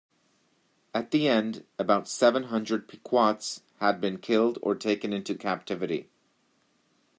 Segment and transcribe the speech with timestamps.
[0.95, 6.09] At the end, about seven hundred Pequots had been killed or taken into captivity.